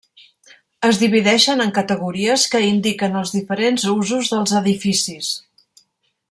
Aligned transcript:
Es 0.87 1.01
divideixen 1.01 1.61
en 1.65 1.73
categories 1.75 2.45
que 2.55 2.63
indiquen 2.69 3.19
els 3.21 3.35
diferents 3.37 3.87
usos 3.93 4.33
dels 4.35 4.57
edificis. 4.63 5.31